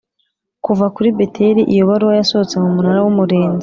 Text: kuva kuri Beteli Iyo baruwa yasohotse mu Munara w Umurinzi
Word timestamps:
kuva 0.65 0.85
kuri 0.95 1.09
Beteli 1.17 1.61
Iyo 1.73 1.83
baruwa 1.89 2.13
yasohotse 2.19 2.55
mu 2.63 2.69
Munara 2.75 2.99
w 3.01 3.07
Umurinzi 3.11 3.59